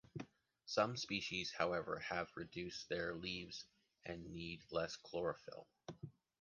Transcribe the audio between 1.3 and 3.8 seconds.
however, have reduced their leaves